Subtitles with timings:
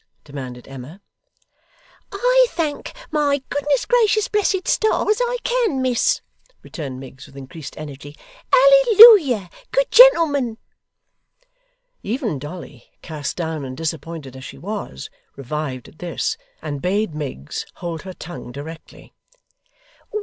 [0.23, 0.99] demanded Emma.
[2.11, 6.21] 'I thank my goodness gracious blessed stars I can, miss,'
[6.63, 8.17] returned Miggs, with increased energy.
[8.51, 10.57] 'Ally Looyer, good gentlemen!'
[12.01, 17.67] Even Dolly, cast down and disappointed as she was, revived at this, and bade Miggs
[17.75, 19.13] hold her tongue directly.